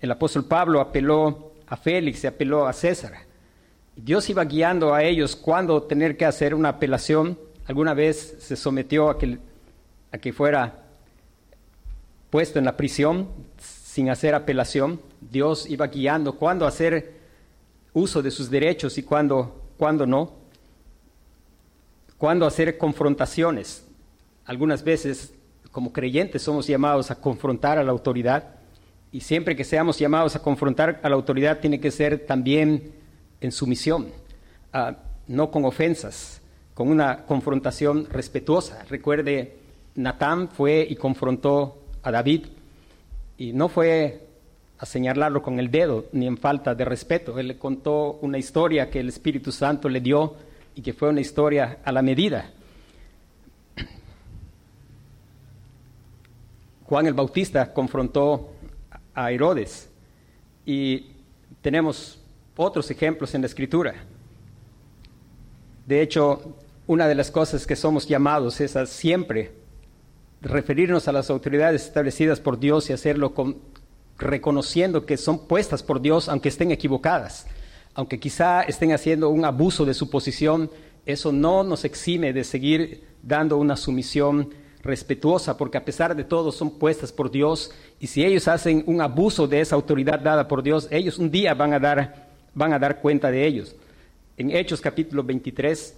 [0.00, 3.12] El apóstol Pablo apeló a Félix y apeló a César.
[3.96, 7.38] Dios iba guiando a ellos cuando tener que hacer una apelación.
[7.66, 9.38] Alguna vez se sometió a que,
[10.10, 10.82] a que fuera
[12.30, 15.00] puesto en la prisión sin hacer apelación.
[15.20, 17.14] Dios iba guiando cuándo hacer
[17.92, 20.41] uso de sus derechos y cuándo, cuándo no.
[22.22, 23.84] Cuándo hacer confrontaciones.
[24.44, 25.34] Algunas veces,
[25.72, 28.44] como creyentes, somos llamados a confrontar a la autoridad.
[29.10, 32.92] Y siempre que seamos llamados a confrontar a la autoridad, tiene que ser también
[33.40, 34.06] en sumisión,
[34.72, 34.92] uh,
[35.26, 36.40] no con ofensas,
[36.74, 38.84] con una confrontación respetuosa.
[38.88, 39.56] Recuerde,
[39.96, 42.46] Natán fue y confrontó a David
[43.36, 44.28] y no fue
[44.78, 47.40] a señalarlo con el dedo ni en falta de respeto.
[47.40, 50.36] Él le contó una historia que el Espíritu Santo le dio
[50.74, 52.50] y que fue una historia a la medida.
[56.84, 58.52] Juan el Bautista confrontó
[59.14, 59.88] a Herodes
[60.66, 61.06] y
[61.60, 62.20] tenemos
[62.56, 63.94] otros ejemplos en la Escritura.
[65.86, 66.56] De hecho,
[66.86, 69.52] una de las cosas que somos llamados es a siempre
[70.40, 73.58] referirnos a las autoridades establecidas por Dios y hacerlo con,
[74.18, 77.46] reconociendo que son puestas por Dios aunque estén equivocadas,
[77.94, 80.70] aunque quizá estén haciendo un abuso de su posición,
[81.04, 84.50] eso no nos exime de seguir dando una sumisión
[84.82, 89.00] respetuosa, porque a pesar de todo son puestas por Dios y si ellos hacen un
[89.00, 92.78] abuso de esa autoridad dada por Dios, ellos un día van a dar, van a
[92.78, 93.76] dar cuenta de ellos.
[94.36, 95.94] En Hechos capítulo 23,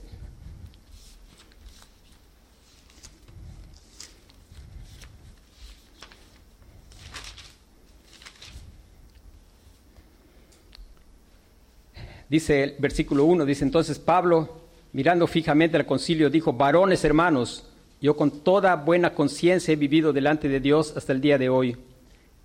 [12.29, 17.69] Dice el versículo 1, dice entonces Pablo, mirando fijamente al concilio, dijo, varones hermanos,
[18.01, 21.77] yo con toda buena conciencia he vivido delante de Dios hasta el día de hoy.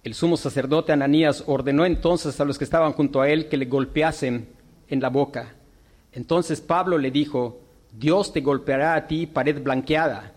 [0.03, 3.65] El sumo sacerdote Ananías ordenó entonces a los que estaban junto a él que le
[3.65, 4.47] golpeasen
[4.87, 5.53] en la boca.
[6.13, 7.59] Entonces Pablo le dijo,
[7.91, 10.33] Dios te golpeará a ti pared blanqueada.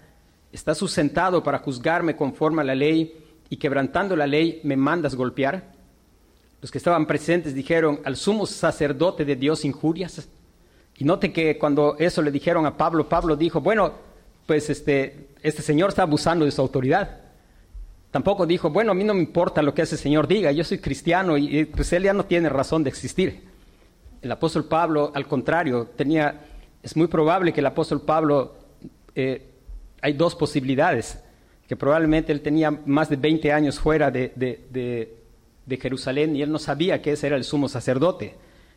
[0.53, 3.17] ¿Estás sustentado para juzgarme conforme a la ley
[3.49, 5.72] y quebrantando la ley me mandas golpear?
[6.63, 10.29] Los que estaban presentes dijeron, al sumo sacerdote de Dios injurias.
[10.97, 13.93] Y note que cuando eso le dijeron a Pablo, Pablo dijo, bueno,
[14.47, 17.19] pues este, este señor está abusando de su autoridad.
[18.13, 20.79] Tampoco dijo, bueno, a mí no me importa lo que ese señor diga, yo soy
[20.79, 23.43] cristiano y pues él ya no tiene razón de existir.
[24.21, 26.43] El apóstol Pablo, al contrario, tenía,
[26.81, 28.55] es muy probable que el apóstol Pablo,
[29.17, 29.49] eh,
[30.01, 31.19] hay dos posibilidades,
[31.67, 35.22] que probablemente él tenía más de 20 años fuera de, de de
[35.69, 38.35] Jerusalén y él no sabía que ese era el sumo sacerdote.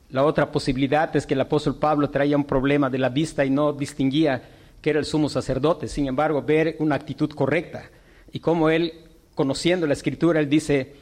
[0.09, 3.49] La otra posibilidad es que el apóstol Pablo traía un problema de la vista y
[3.49, 4.41] no distinguía
[4.81, 5.87] que era el sumo sacerdote.
[5.87, 7.89] Sin embargo, ver una actitud correcta.
[8.31, 8.93] Y como él,
[9.33, 10.93] conociendo la escritura, él dice,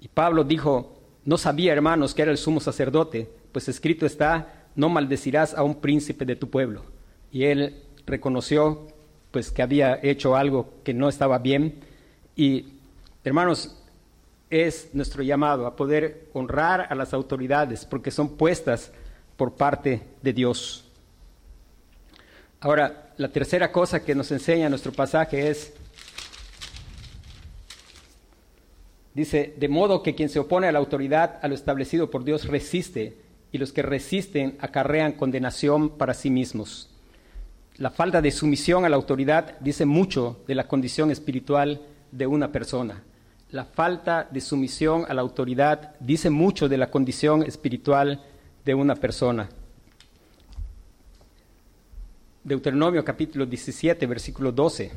[0.00, 4.88] y Pablo dijo, no sabía, hermanos, que era el sumo sacerdote, pues escrito está, no
[4.88, 6.84] maldecirás a un príncipe de tu pueblo.
[7.30, 8.86] Y él reconoció
[9.30, 11.80] pues que había hecho algo que no estaba bien.
[12.36, 12.66] Y
[13.22, 13.76] hermanos,
[14.50, 18.92] es nuestro llamado, a poder honrar a las autoridades, porque son puestas
[19.36, 20.84] por parte de Dios.
[22.60, 25.72] Ahora, la tercera cosa que nos enseña nuestro pasaje es
[29.16, 32.46] Dice, de modo que quien se opone a la autoridad, a lo establecido por Dios,
[32.46, 33.16] resiste,
[33.50, 36.90] y los que resisten acarrean condenación para sí mismos.
[37.78, 41.80] La falta de sumisión a la autoridad dice mucho de la condición espiritual
[42.12, 43.04] de una persona.
[43.56, 48.22] La falta de sumisión a la autoridad dice mucho de la condición espiritual
[48.66, 49.48] de una persona.
[52.44, 54.92] Deuteronomio capítulo 17, versículo 12.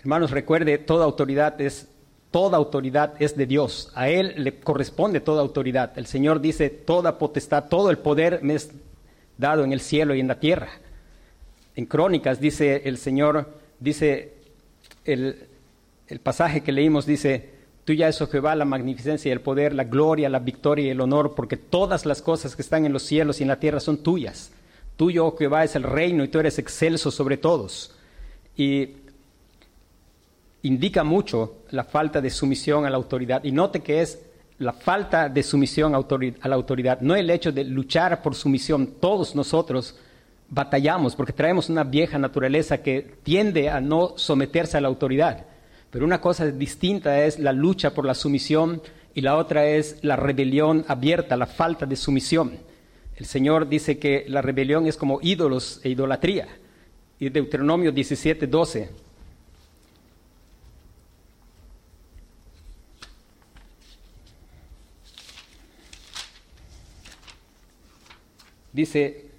[0.00, 1.90] Hermanos, recuerde, toda autoridad es
[2.30, 3.92] toda autoridad es de Dios.
[3.94, 5.92] A Él le corresponde toda autoridad.
[5.98, 8.70] El Señor dice, toda potestad, todo el poder me es
[9.36, 10.70] dado en el cielo y en la tierra.
[11.76, 14.38] En Crónicas dice el Señor, dice
[15.04, 15.48] el,
[16.08, 17.50] el pasaje que leímos, dice,
[17.84, 21.00] tuya es, oh Jehová, la magnificencia y el poder, la gloria, la victoria y el
[21.00, 23.98] honor, porque todas las cosas que están en los cielos y en la tierra son
[23.98, 24.52] tuyas.
[24.96, 27.94] Tuyo, oh Jehová, es el reino y tú eres excelso sobre todos.
[28.56, 28.90] Y
[30.62, 33.42] indica mucho la falta de sumisión a la autoridad.
[33.44, 34.20] Y note que es
[34.58, 38.94] la falta de sumisión a la autoridad, no el hecho de luchar por sumisión.
[39.00, 39.96] Todos nosotros
[40.48, 45.46] batallamos porque traemos una vieja naturaleza que tiende a no someterse a la autoridad.
[45.94, 48.82] Pero una cosa distinta es la lucha por la sumisión
[49.14, 52.58] y la otra es la rebelión abierta, la falta de sumisión.
[53.14, 56.48] El Señor dice que la rebelión es como ídolos e idolatría.
[57.20, 58.90] Y Deuteronomio 17, 12
[68.72, 69.30] Dice,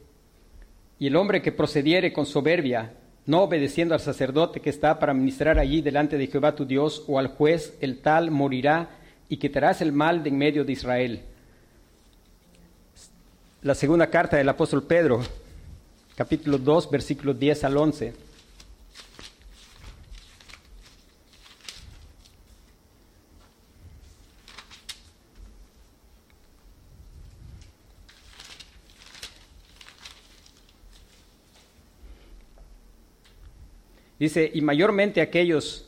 [1.00, 2.94] y el hombre que procediere con soberbia,
[3.26, 7.18] no obedeciendo al sacerdote que está para ministrar allí delante de Jehová tu Dios, o
[7.18, 8.90] al juez, el tal morirá
[9.30, 11.22] y quitarás el mal de en medio de Israel.
[13.64, 15.24] La segunda carta del apóstol Pedro,
[16.16, 18.14] capítulo 2, versículos 10 al 11.
[34.26, 35.88] Dice, y mayormente aquellos,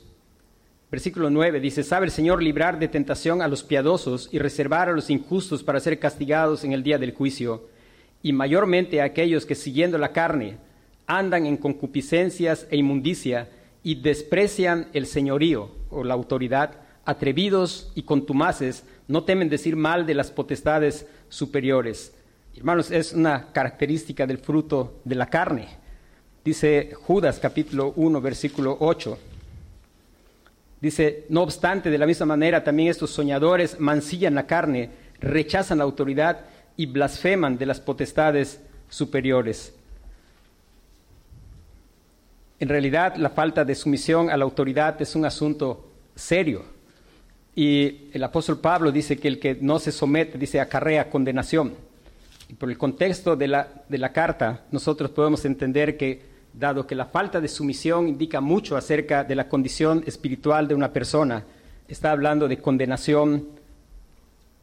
[0.91, 4.91] versículo 9, dice, sabe el Señor librar de tentación a los piadosos y reservar a
[4.91, 7.67] los injustos para ser castigados en el día del juicio,
[8.21, 10.59] y mayormente aquellos que siguiendo la carne
[11.07, 13.49] andan en concupiscencias e inmundicia
[13.81, 20.13] y desprecian el señorío o la autoridad, atrevidos y contumaces, no temen decir mal de
[20.13, 22.13] las potestades superiores.
[22.55, 25.86] Hermanos, es una característica del fruto de la carne
[26.47, 29.17] Dice Judas capítulo 1, versículo 8.
[30.79, 35.83] Dice, no obstante, de la misma manera también estos soñadores mancillan la carne, rechazan la
[35.83, 36.45] autoridad
[36.77, 39.73] y blasfeman de las potestades superiores.
[42.61, 46.63] En realidad, la falta de sumisión a la autoridad es un asunto serio.
[47.57, 51.73] Y el apóstol Pablo dice que el que no se somete, dice, acarrea condenación.
[52.47, 56.95] Y por el contexto de la, de la carta, nosotros podemos entender que dado que
[56.95, 61.43] la falta de sumisión indica mucho acerca de la condición espiritual de una persona.
[61.87, 63.47] Está hablando de condenación,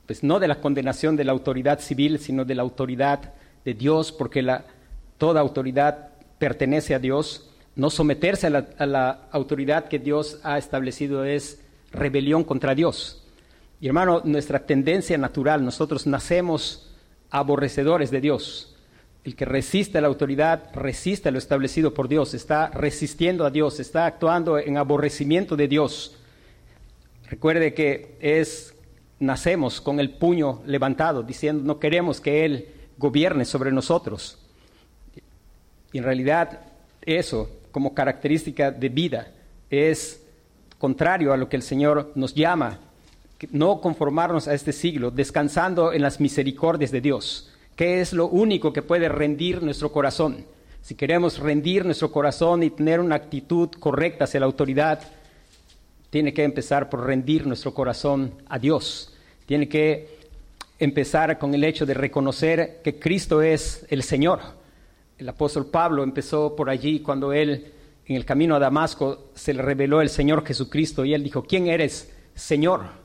[0.07, 3.33] pues no de la condenación de la autoridad civil, sino de la autoridad
[3.65, 4.45] de Dios, porque
[5.19, 7.51] toda autoridad pertenece a Dios.
[7.77, 11.61] No someterse a la, a la autoridad que Dios ha establecido es
[11.93, 13.25] rebelión contra Dios.
[13.81, 16.93] Y hermano, nuestra tendencia natural, nosotros nacemos
[17.31, 18.74] aborrecedores de Dios
[19.25, 23.51] el que resiste a la autoridad resiste a lo establecido por Dios, está resistiendo a
[23.51, 26.17] Dios, está actuando en aborrecimiento de Dios.
[27.31, 28.75] Recuerde que es
[29.19, 34.39] nacemos con el puño levantado, diciendo no queremos que Él gobierne sobre nosotros.
[35.91, 36.61] Y en realidad
[37.01, 39.33] eso, como característica de vida,
[39.71, 40.23] es
[40.79, 42.79] contrario a lo que el Señor nos llama,
[43.51, 48.72] no conformarnos a este siglo, descansando en las misericordias de Dios ¿Qué es lo único
[48.72, 50.46] que puede rendir nuestro corazón?
[50.81, 55.00] Si queremos rendir nuestro corazón y tener una actitud correcta hacia la autoridad,
[56.10, 59.12] tiene que empezar por rendir nuestro corazón a Dios.
[59.46, 60.18] Tiene que
[60.79, 64.40] empezar con el hecho de reconocer que Cristo es el Señor.
[65.18, 67.72] El apóstol Pablo empezó por allí cuando él
[68.06, 71.66] en el camino a Damasco se le reveló el Señor Jesucristo y él dijo, ¿quién
[71.66, 73.04] eres, Señor?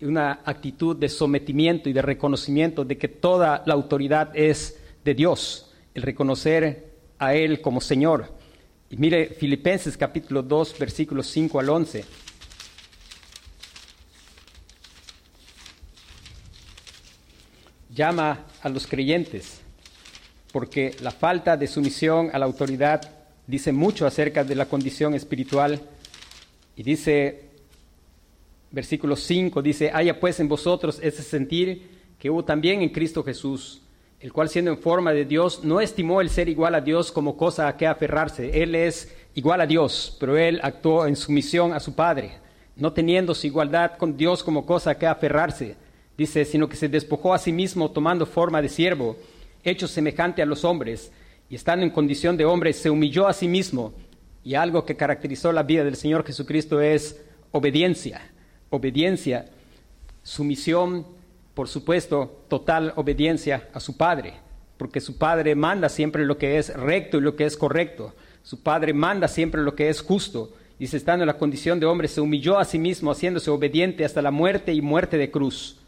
[0.00, 5.72] Una actitud de sometimiento y de reconocimiento de que toda la autoridad es de Dios,
[5.94, 8.32] el reconocer a Él como Señor.
[8.90, 12.04] Y mire Filipenses capítulo 2, versículos 5 al 11.
[17.94, 19.62] Llama a los creyentes,
[20.52, 23.10] porque la falta de sumisión a la autoridad
[23.46, 25.80] dice mucho acerca de la condición espiritual
[26.76, 27.46] y dice
[28.70, 31.88] versículo 5 dice, haya pues en vosotros ese sentir
[32.18, 33.82] que hubo también en Cristo Jesús,
[34.20, 37.36] el cual siendo en forma de Dios, no estimó el ser igual a Dios como
[37.36, 38.62] cosa a que aferrarse.
[38.62, 42.38] Él es igual a Dios, pero él actuó en sumisión a su Padre,
[42.76, 45.76] no teniendo su igualdad con Dios como cosa a que aferrarse.
[46.16, 49.16] Dice, sino que se despojó a sí mismo tomando forma de siervo,
[49.62, 51.12] hecho semejante a los hombres,
[51.50, 53.92] y estando en condición de hombre, se humilló a sí mismo.
[54.42, 57.20] Y algo que caracterizó la vida del Señor Jesucristo es
[57.52, 58.30] obediencia,
[58.76, 59.46] obediencia,
[60.22, 61.06] sumisión,
[61.54, 64.34] por supuesto, total obediencia a su Padre,
[64.76, 68.14] porque su Padre manda siempre lo que es recto y lo que es correcto.
[68.42, 70.52] Su Padre manda siempre lo que es justo.
[70.78, 74.20] Dice, estando en la condición de hombre, se humilló a sí mismo, haciéndose obediente hasta
[74.20, 75.78] la muerte y muerte de cruz.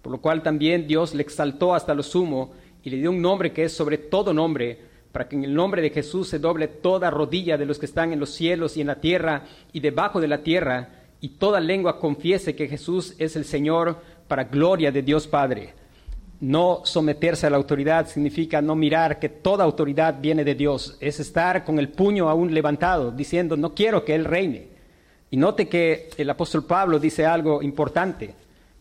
[0.00, 2.52] Por lo cual también Dios le exaltó hasta lo sumo
[2.84, 4.78] y le dio un nombre que es sobre todo nombre,
[5.10, 8.12] para que en el nombre de Jesús se doble toda rodilla de los que están
[8.12, 9.42] en los cielos y en la tierra
[9.72, 10.90] y debajo de la tierra,
[11.26, 15.74] y toda lengua confiese que Jesús es el Señor para gloria de Dios Padre.
[16.38, 21.18] No someterse a la autoridad significa no mirar que toda autoridad viene de Dios, es
[21.18, 24.68] estar con el puño aún levantado, diciendo, no quiero que Él reine.
[25.28, 28.32] Y note que el apóstol Pablo dice algo importante,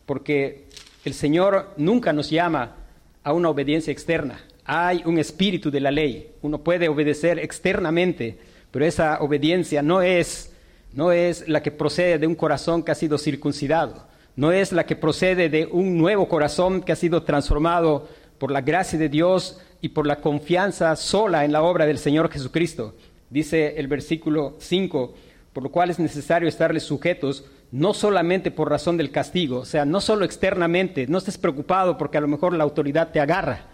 [0.05, 0.67] porque
[1.03, 2.75] el Señor nunca nos llama
[3.23, 4.39] a una obediencia externa.
[4.65, 6.29] Hay un espíritu de la ley.
[6.43, 8.37] Uno puede obedecer externamente,
[8.69, 10.51] pero esa obediencia no es,
[10.95, 14.07] no es la que procede de un corazón que ha sido circuncidado.
[14.37, 18.61] No es la que procede de un nuevo corazón que ha sido transformado por la
[18.61, 22.95] gracia de Dios y por la confianza sola en la obra del Señor Jesucristo.
[23.29, 25.13] Dice el versículo 5,
[25.51, 29.83] por lo cual es necesario estarles sujetos no solamente por razón del castigo, o sea,
[29.83, 33.65] no solo externamente, no estés preocupado porque a lo mejor la autoridad te agarra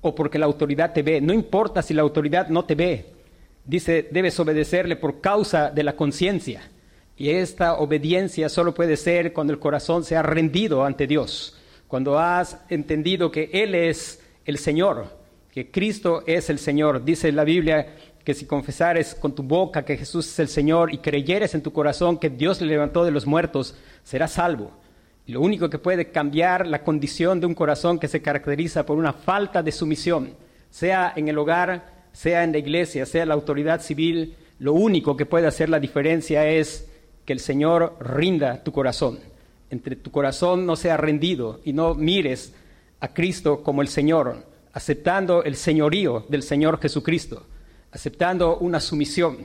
[0.00, 3.15] o porque la autoridad te ve, no importa si la autoridad no te ve,
[3.66, 6.62] dice, debes obedecerle por causa de la conciencia.
[7.16, 11.56] Y esta obediencia solo puede ser cuando el corazón se ha rendido ante Dios,
[11.88, 15.16] cuando has entendido que Él es el Señor,
[15.50, 17.04] que Cristo es el Señor.
[17.04, 20.98] Dice la Biblia que si confesares con tu boca que Jesús es el Señor y
[20.98, 24.72] creyeres en tu corazón que Dios le levantó de los muertos, serás salvo.
[25.26, 29.12] Lo único que puede cambiar la condición de un corazón que se caracteriza por una
[29.12, 30.34] falta de sumisión,
[30.70, 35.26] sea en el hogar, sea en la iglesia, sea la autoridad civil, lo único que
[35.26, 36.88] puede hacer la diferencia es
[37.26, 39.18] que el Señor rinda tu corazón.
[39.68, 42.54] Entre tu corazón no sea rendido y no mires
[43.00, 47.44] a Cristo como el Señor, aceptando el señorío del Señor Jesucristo,
[47.92, 49.36] aceptando una sumisión,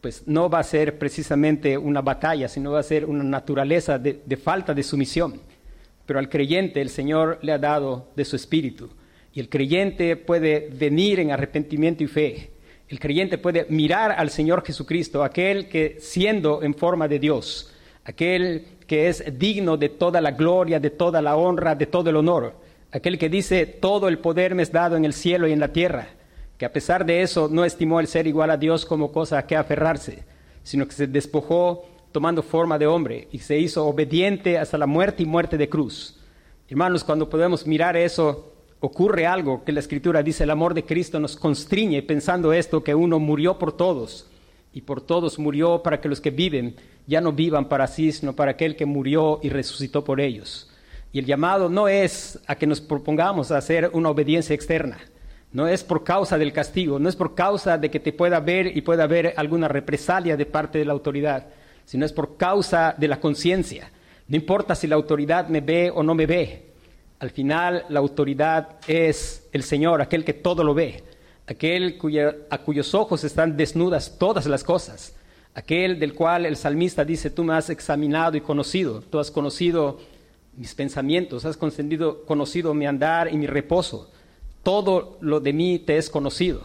[0.00, 4.20] pues no va a ser precisamente una batalla, sino va a ser una naturaleza de,
[4.26, 5.40] de falta de sumisión.
[6.06, 8.90] Pero al creyente el Señor le ha dado de su espíritu
[9.34, 12.52] y el creyente puede venir en arrepentimiento y fe
[12.92, 17.72] el creyente puede mirar al Señor Jesucristo, aquel que siendo en forma de Dios,
[18.04, 22.16] aquel que es digno de toda la gloria, de toda la honra, de todo el
[22.16, 22.52] honor,
[22.90, 25.72] aquel que dice, todo el poder me es dado en el cielo y en la
[25.72, 26.08] tierra,
[26.58, 29.46] que a pesar de eso no estimó el ser igual a Dios como cosa a
[29.46, 30.24] que aferrarse,
[30.62, 35.22] sino que se despojó tomando forma de hombre y se hizo obediente hasta la muerte
[35.22, 36.20] y muerte de cruz.
[36.68, 38.51] Hermanos, cuando podemos mirar eso,
[38.82, 42.96] ocurre algo que la escritura dice, el amor de Cristo nos constriñe pensando esto, que
[42.96, 44.26] uno murió por todos
[44.72, 46.74] y por todos murió para que los que viven
[47.06, 50.68] ya no vivan para sí, sino para aquel que murió y resucitó por ellos.
[51.12, 54.98] Y el llamado no es a que nos propongamos a hacer una obediencia externa,
[55.52, 58.76] no es por causa del castigo, no es por causa de que te pueda ver
[58.76, 61.46] y pueda haber alguna represalia de parte de la autoridad,
[61.84, 63.92] sino es por causa de la conciencia.
[64.26, 66.71] No importa si la autoridad me ve o no me ve,
[67.22, 71.04] al final la autoridad es el Señor, aquel que todo lo ve,
[71.46, 71.96] aquel
[72.50, 75.14] a cuyos ojos están desnudas todas las cosas,
[75.54, 80.00] aquel del cual el salmista dice, tú me has examinado y conocido, tú has conocido
[80.56, 84.10] mis pensamientos, has conocido, mi andar y mi reposo,
[84.64, 86.62] todo lo de mí te es conocido.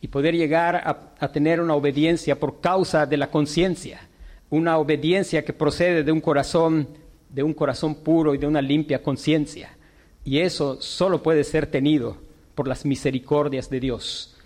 [0.00, 4.08] Y poder llegar a tener una obediencia por causa de la conciencia,
[4.48, 6.88] una obediencia que procede de un corazón,
[7.28, 9.76] de un corazón puro y de una limpia conciencia.
[10.24, 12.16] Y eso solo puede ser tenido
[12.54, 14.36] por las misericordias de Dios.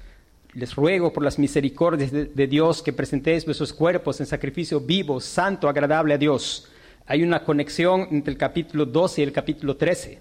[0.54, 5.68] Les ruego por las misericordias de, Dios que presentéis vuestros cuerpos en sacrificio vivo, santo,
[5.68, 6.68] agradable a Dios.
[7.06, 10.18] Hay una conexión entre el capítulo 12 y el capítulo 13.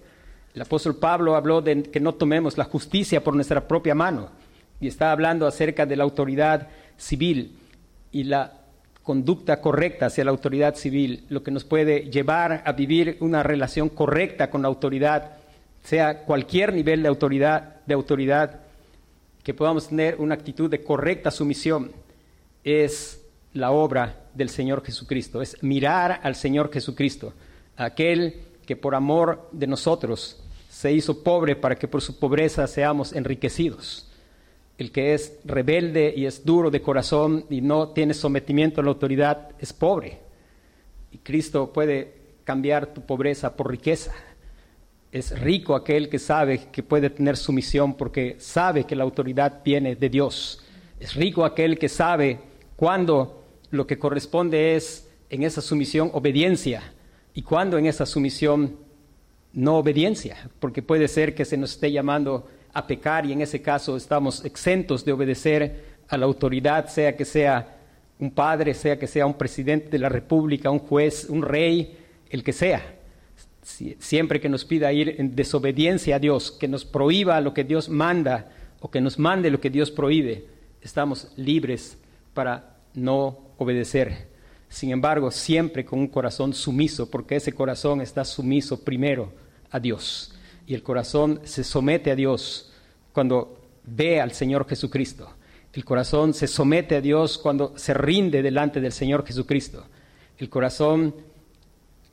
[0.53, 4.29] El apóstol Pablo habló de que no tomemos la justicia por nuestra propia mano
[4.81, 7.57] y está hablando acerca de la autoridad civil
[8.11, 8.59] y la
[9.03, 13.87] conducta correcta hacia la autoridad civil, lo que nos puede llevar a vivir una relación
[13.87, 15.37] correcta con la autoridad
[15.85, 18.59] sea cualquier nivel de autoridad, de autoridad,
[19.43, 21.91] que podamos tener una actitud de correcta sumisión,
[22.63, 23.23] es
[23.53, 27.33] la obra del Señor Jesucristo, es mirar al Señor Jesucristo,
[27.77, 33.13] aquel que por amor de nosotros se hizo pobre para que por su pobreza seamos
[33.13, 34.11] enriquecidos.
[34.77, 38.89] El que es rebelde y es duro de corazón y no tiene sometimiento a la
[38.89, 40.19] autoridad es pobre.
[41.11, 42.13] Y Cristo puede
[42.43, 44.13] cambiar tu pobreza por riqueza.
[45.15, 49.95] Es rico aquel que sabe que puede tener sumisión porque sabe que la autoridad viene
[49.95, 50.61] de Dios.
[50.99, 52.37] Es rico aquel que sabe
[52.75, 56.83] cuándo lo que corresponde es en esa sumisión obediencia
[57.33, 58.75] y cuándo en esa sumisión
[59.53, 63.61] no obediencia, porque puede ser que se nos esté llamando a pecar y en ese
[63.61, 67.77] caso estamos exentos de obedecer a la autoridad, sea que sea
[68.19, 71.99] un padre, sea que sea un presidente de la república, un juez, un rey,
[72.29, 72.94] el que sea.
[73.65, 77.89] Siempre que nos pida ir en desobediencia a Dios, que nos prohíba lo que Dios
[77.89, 80.45] manda o que nos mande lo que Dios prohíbe,
[80.81, 81.97] estamos libres
[82.35, 84.27] para no obedecer.
[84.69, 89.33] Sin embargo, siempre con un corazón sumiso, porque ese corazón está sumiso primero
[89.71, 90.31] a Dios.
[90.67, 92.71] Y el corazón se somete a Dios
[93.13, 95.27] cuando ve al Señor Jesucristo.
[95.73, 99.85] El corazón se somete a Dios cuando se rinde delante del Señor Jesucristo.
[100.37, 101.15] El corazón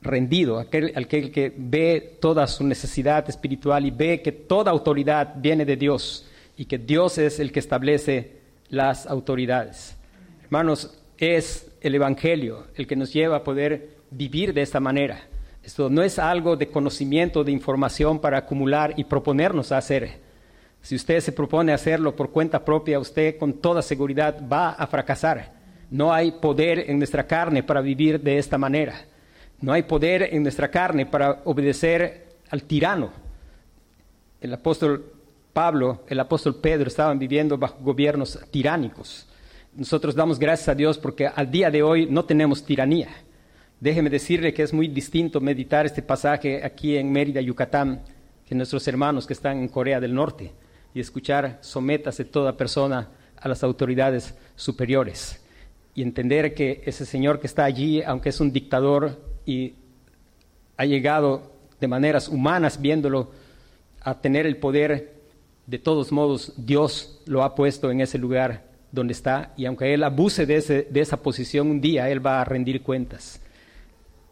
[0.03, 5.64] rendido, aquel, aquel que ve toda su necesidad espiritual y ve que toda autoridad viene
[5.64, 6.26] de Dios
[6.57, 9.96] y que Dios es el que establece las autoridades.
[10.44, 15.20] Hermanos, es el Evangelio el que nos lleva a poder vivir de esta manera.
[15.62, 20.20] Esto no es algo de conocimiento, de información para acumular y proponernos a hacer.
[20.80, 25.53] Si usted se propone hacerlo por cuenta propia, usted con toda seguridad va a fracasar.
[25.90, 28.94] No hay poder en nuestra carne para vivir de esta manera.
[29.62, 33.10] No hay poder en nuestra carne para obedecer al tirano.
[34.40, 35.12] El apóstol
[35.52, 39.28] Pablo, el apóstol Pedro estaban viviendo bajo gobiernos tiránicos.
[39.76, 43.08] Nosotros damos gracias a Dios porque al día de hoy no tenemos tiranía.
[43.78, 48.02] Déjeme decirle que es muy distinto meditar este pasaje aquí en Mérida, Yucatán,
[48.44, 50.52] que nuestros hermanos que están en Corea del Norte
[50.92, 55.40] y escuchar sométase toda persona a las autoridades superiores
[55.94, 59.74] y entender que ese señor que está allí, aunque es un dictador y
[60.76, 63.30] ha llegado de maneras humanas viéndolo
[64.01, 65.14] a tener el poder,
[65.66, 70.05] de todos modos Dios lo ha puesto en ese lugar donde está y aunque él
[70.05, 73.40] abuse de, de esa posición un día, él va a rendir cuentas.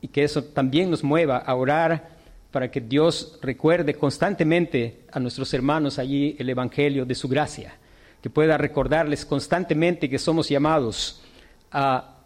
[0.00, 2.10] Y que eso también nos mueva a orar
[2.50, 7.74] para que Dios recuerde constantemente a nuestros hermanos allí el Evangelio de su gracia,
[8.20, 11.22] que pueda recordarles constantemente que somos llamados
[11.70, 12.16] a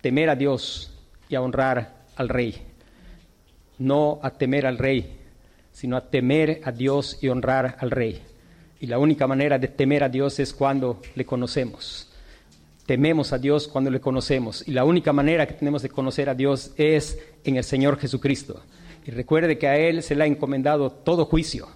[0.00, 0.95] temer a Dios
[1.28, 2.62] y a honrar al Rey.
[3.78, 5.18] No a temer al Rey,
[5.72, 8.22] sino a temer a Dios y honrar al Rey.
[8.80, 12.10] Y la única manera de temer a Dios es cuando le conocemos
[12.86, 14.66] tememos a Dios cuando le conocemos.
[14.66, 18.62] Y la única manera que tenemos de conocer a Dios es en el Señor Jesucristo.
[19.04, 21.68] Y recuerde que a Él se le ha encomendado todo juicio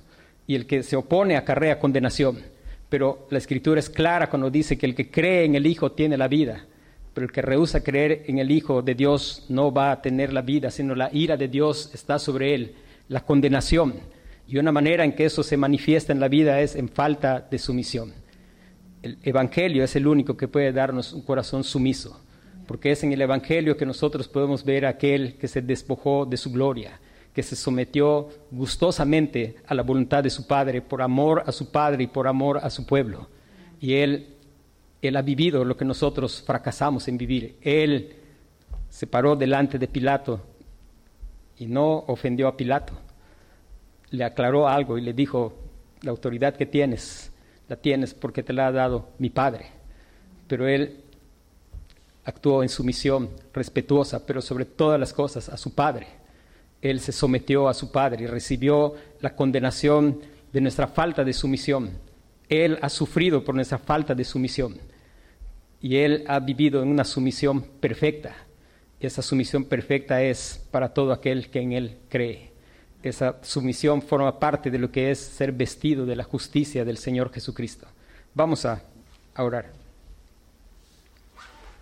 [0.47, 2.39] y el que se opone acarrea condenación.
[2.89, 6.17] Pero la Escritura es clara cuando dice que el que cree en el Hijo tiene
[6.17, 6.65] la vida,
[7.15, 10.43] pero el que rehúsa creer en el Hijo de Dios no va a tener la
[10.43, 12.75] vida, sino la ira de Dios está sobre él,
[13.09, 13.95] la condenación.
[14.47, 17.59] Y una manera en que eso se manifiesta en la vida es en falta de
[17.59, 18.13] sumisión
[19.03, 22.21] el Evangelio es el único que puede darnos un corazón sumiso,
[22.67, 26.37] porque es en el Evangelio que nosotros podemos ver a aquel que se despojó de
[26.37, 27.01] su gloria,
[27.33, 32.05] que se sometió gustosamente a la voluntad de su Padre, por amor a su Padre
[32.05, 33.29] y por amor a su pueblo.
[33.81, 34.35] Y Él,
[35.03, 37.57] él ha vivido lo que nosotros fracasamos en vivir.
[37.63, 38.17] Él
[38.89, 40.41] se paró delante de Pilato
[41.59, 42.93] y no ofendió a Pilato.
[44.11, 45.55] Le aclaró algo y le dijo,
[46.03, 47.33] la autoridad que tienes
[47.69, 49.67] la tienes porque te la ha dado mi Padre.
[50.47, 51.05] Pero Él
[52.25, 56.09] actuó en sumisión respetuosa, pero sobre todas las cosas a su Padre.
[56.83, 60.21] Él se sometió a su Padre y recibió la condenación
[60.53, 61.91] de nuestra falta de sumisión.
[62.49, 64.90] Él ha sufrido por nuestra falta de sumisión
[65.81, 68.37] y Él ha vivido en una sumisión perfecta.
[69.01, 72.51] Y esa sumisión perfecta es para todo aquel que en Él cree.
[73.03, 77.33] Esa sumisión forma parte de lo que es ser vestido de la justicia del Señor
[77.33, 77.87] Jesucristo.
[78.35, 78.83] Vamos a,
[79.39, 79.80] orar.